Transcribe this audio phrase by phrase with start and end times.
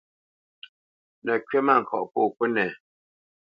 [1.25, 2.65] Nə̌ kywítmâŋkɔʼ pô kúnɛ.